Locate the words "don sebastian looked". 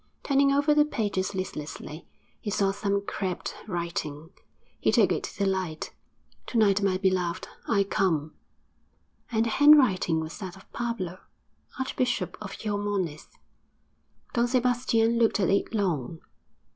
14.33-15.39